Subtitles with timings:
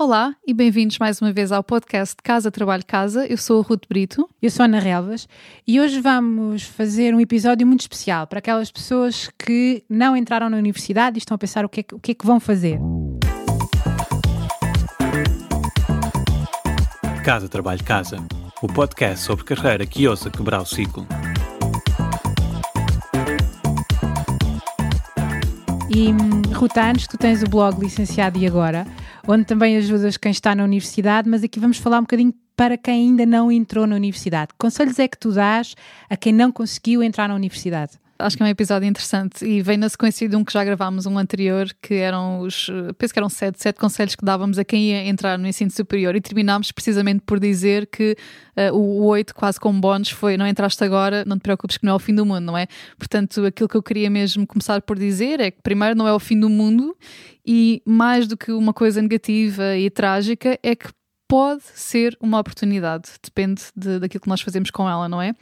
[0.00, 3.26] Olá e bem-vindos mais uma vez ao podcast Casa Trabalho Casa.
[3.26, 4.30] Eu sou a Ruth Brito.
[4.40, 5.28] Eu sou a Ana Relvas
[5.66, 10.56] e hoje vamos fazer um episódio muito especial para aquelas pessoas que não entraram na
[10.56, 12.80] universidade e estão a pensar o que é que, o que, é que vão fazer.
[17.22, 18.26] Casa Trabalho Casa,
[18.62, 21.06] o podcast sobre carreira que ousa quebrar o ciclo.
[25.94, 26.10] E
[26.54, 28.86] Ruth, antes tu tens o blog Licenciado e Agora,
[29.26, 33.08] onde também ajudas quem está na universidade, mas aqui vamos falar um bocadinho para quem
[33.08, 34.52] ainda não entrou na universidade.
[34.58, 35.74] Conselhos é que tu dás
[36.08, 37.92] a quem não conseguiu entrar na universidade?
[38.20, 41.06] Acho que é um episódio interessante e vem na sequência de um que já gravámos,
[41.06, 44.90] um anterior, que eram os, penso que eram sete, sete conselhos que dávamos a quem
[44.90, 48.16] ia entrar no ensino superior e terminámos precisamente por dizer que
[48.56, 51.92] uh, o oito, quase como bónus, foi não entraste agora, não te preocupes que não
[51.92, 52.66] é o fim do mundo, não é?
[52.98, 56.18] Portanto, aquilo que eu queria mesmo começar por dizer é que primeiro não é o
[56.18, 56.96] fim do mundo
[57.46, 60.88] e mais do que uma coisa negativa e trágica é que
[61.30, 65.32] pode ser uma oportunidade, depende de, daquilo que nós fazemos com ela, não é?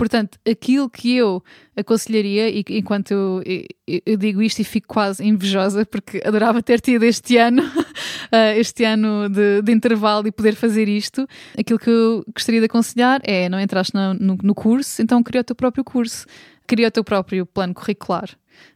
[0.00, 1.44] Portanto, aquilo que eu
[1.76, 3.42] aconselharia, e enquanto eu,
[3.86, 7.62] eu, eu, digo isto e fico quase invejosa, porque adorava ter tido este ano,
[8.32, 11.26] uh, este ano de, de, intervalo e poder fazer isto,
[11.58, 15.40] aquilo que eu gostaria de aconselhar é não entraste no, no, no curso, então cria
[15.40, 16.26] o teu próprio curso,
[16.66, 18.30] cria o teu próprio plano curricular.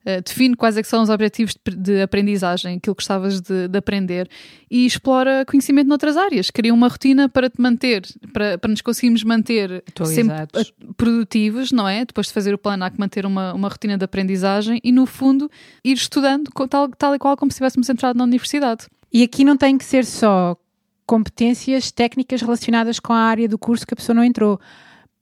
[0.00, 3.78] Uh, define quais é são os objetivos de, de aprendizagem, aquilo que gostavas de, de,
[3.78, 4.30] aprender
[4.70, 6.50] e explora conhecimento noutras áreas.
[6.50, 10.36] Cria uma rotina para te manter, para, para nos conseguirmos manter sempre
[10.96, 12.06] produtivos, não é?
[12.06, 15.04] Depois de fazer o plano, há que manter uma, uma rotina de aprendizagem e, no
[15.04, 15.50] fundo,
[15.84, 18.86] ir estudando tal, tal e qual como se tivéssemos entrado na universidade.
[19.12, 20.56] E aqui não tem que ser só
[21.06, 24.60] competências técnicas relacionadas com a área do curso que a pessoa não entrou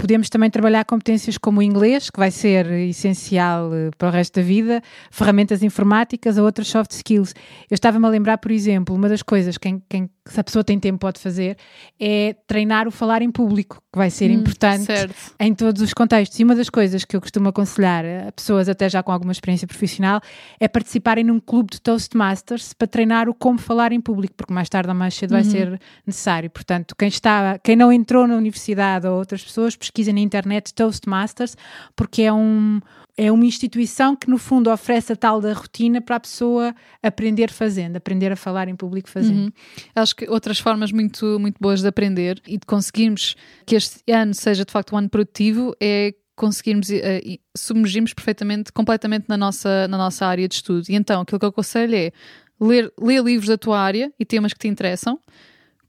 [0.00, 4.40] Podemos também trabalhar competências como o inglês, que vai ser essencial eh, para o resto
[4.40, 7.34] da vida, ferramentas informáticas ou outras soft skills.
[7.70, 10.64] Eu estava-me a lembrar, por exemplo, uma das coisas que quem, quem, se a pessoa
[10.64, 11.58] tem tempo pode fazer
[12.00, 15.14] é treinar o falar em público, que vai ser hum, importante certo.
[15.38, 16.40] em todos os contextos.
[16.40, 19.68] E uma das coisas que eu costumo aconselhar a pessoas, até já com alguma experiência
[19.68, 20.22] profissional,
[20.58, 24.70] é participarem num clube de Toastmasters para treinar o como falar em público, porque mais
[24.70, 25.42] tarde ou mais cedo uhum.
[25.42, 26.48] vai ser necessário.
[26.48, 31.56] Portanto, quem, está, quem não entrou na universidade ou outras pessoas, pesquisa na internet Toastmasters,
[31.96, 32.80] porque é, um,
[33.16, 37.50] é uma instituição que, no fundo, oferece a tal da rotina para a pessoa aprender
[37.50, 39.46] fazendo, aprender a falar em público fazendo.
[39.46, 39.52] Uhum.
[39.94, 43.34] Acho que outras formas muito, muito boas de aprender e de conseguirmos
[43.66, 49.26] que este ano seja de facto um ano produtivo é conseguirmos uh, submergirmos perfeitamente, completamente
[49.28, 50.86] na nossa, na nossa área de estudo.
[50.88, 52.12] E então, aquilo que eu aconselho é
[52.58, 55.20] ler, ler livros da tua área e temas que te interessam,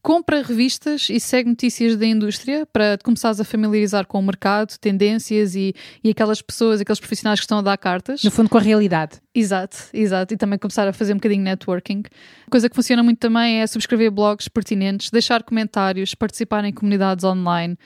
[0.02, 4.78] compra revistas e segue notícias da indústria para te começares a familiarizar com o mercado,
[4.80, 5.74] tendências e,
[6.04, 8.24] e aquelas pessoas, aqueles profissionais que estão a dar cartas.
[8.24, 9.22] No fundo, com a realidade.
[9.34, 10.34] Exato, exato.
[10.34, 12.04] E também começar a fazer um bocadinho networking.
[12.50, 17.78] Coisa que funciona muito também é subscrever blogs pertinentes, deixar comentários, participar em comunidades online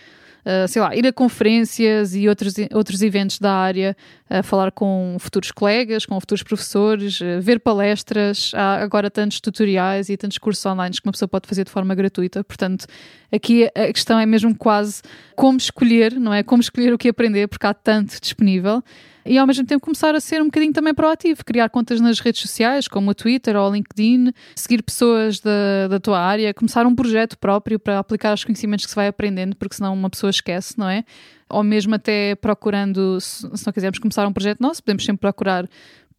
[0.45, 3.97] uh, sei lá, ir a conferências e outros, outros eventos da área,
[4.29, 8.51] uh, falar com futuros colegas, com futuros professores, uh, ver palestras.
[8.53, 11.95] Há agora tantos tutoriais e tantos cursos online que uma pessoa pode fazer de forma
[11.95, 12.43] gratuita.
[12.43, 12.85] Portanto,
[13.31, 15.01] aqui a questão é mesmo quase
[15.35, 16.43] como escolher, não é?
[16.43, 18.83] Como escolher o que aprender, porque há tanto disponível
[19.25, 22.41] e ao mesmo tempo começar a ser um bocadinho também proativo, criar contas nas redes
[22.41, 26.93] sociais, como o Twitter ou o LinkedIn, seguir pessoas da, da tua área, começar um
[26.93, 30.77] projeto próprio para aplicar os conhecimentos que se vai aprendendo, porque senão uma pessoa esquece,
[30.77, 31.03] não é?
[31.49, 35.67] Ou mesmo até procurando, se não quisermos começar um projeto nosso, podemos sempre procurar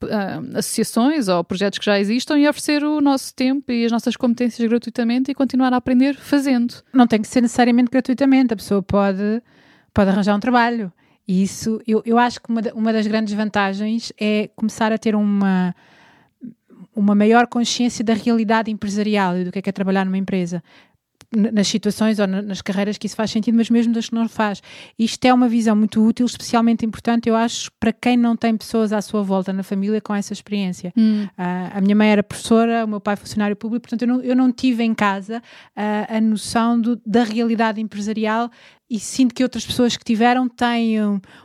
[0.05, 4.15] Uh, associações ou projetos que já existam e oferecer o nosso tempo e as nossas
[4.15, 6.75] competências gratuitamente e continuar a aprender fazendo.
[6.93, 9.43] Não tem que ser necessariamente gratuitamente, a pessoa pode,
[9.95, 10.93] pode arranjar um trabalho.
[11.27, 15.17] E isso, eu, eu acho que uma, uma das grandes vantagens é começar a ter
[15.17, 15.75] uma,
[16.95, 20.63] uma maior consciência da realidade empresarial e do que é, que é trabalhar numa empresa
[21.35, 24.63] nas situações ou nas carreiras que isso faz sentido, mas mesmo das que não faz.
[24.99, 28.93] Isto é uma visão muito útil, especialmente importante, eu acho, para quem não tem pessoas
[28.93, 30.93] à sua volta na família com essa experiência.
[30.97, 31.25] Hum.
[31.25, 34.37] Uh, a minha mãe era professora, o meu pai funcionário público, portanto eu não, eu
[34.37, 38.51] não tive em casa uh, a noção do, da realidade empresarial
[38.89, 40.97] e sinto que outras pessoas que tiveram têm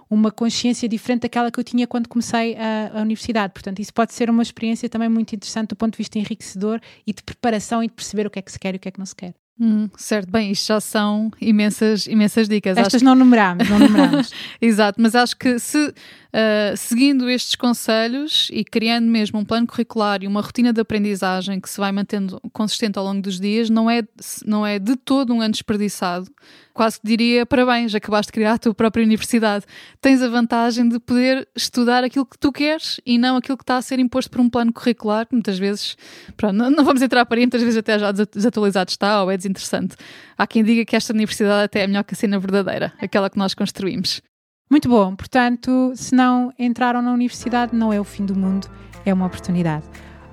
[0.10, 3.52] uma consciência diferente daquela que eu tinha quando comecei a, a, universidade.
[3.54, 7.12] Portanto, isso pode ser uma experiência também muito interessante do ponto de vista enriquecedor e
[7.12, 8.92] de preparação e de perceber o que é que se quer e o que é
[8.92, 9.34] que não se quer.
[9.64, 12.76] Hum, certo, bem, isto já são imensas, imensas dicas.
[12.76, 14.32] Estas não numeramos, não numeramos.
[14.60, 15.94] Exato, mas acho que se
[16.34, 21.60] uh, seguindo estes conselhos e criando mesmo um plano curricular e uma rotina de aprendizagem
[21.60, 24.04] que se vai mantendo consistente ao longo dos dias, não é,
[24.46, 26.30] não é de todo um ano desperdiçado
[26.74, 29.66] quase que diria parabéns, acabaste de criar a tua própria universidade.
[30.00, 33.78] Tens a vantagem de poder estudar aquilo que tu queres e não aquilo que está
[33.78, 35.96] a ser imposto por um plano curricular, que muitas vezes,
[36.36, 39.38] pronto, não, não vamos entrar para aí, muitas vezes até já desatualizado está ou é
[39.38, 39.96] desinteressante.
[40.38, 43.38] Há quem diga que esta universidade até é melhor que a cena verdadeira, aquela que
[43.38, 44.22] nós construímos.
[44.72, 48.70] Muito bom, portanto, se não entraram na universidade, não é o fim do mundo,
[49.06, 49.84] é uma oportunidade.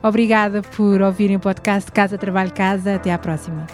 [0.01, 2.95] Obrigada por ouvirem o podcast Casa Trabalho Casa.
[2.95, 3.67] Até à próxima.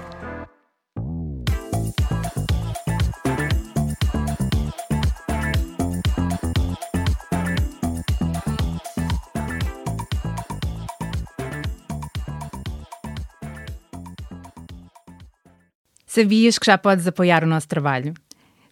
[16.07, 18.15] Sabias que já podes apoiar o nosso trabalho?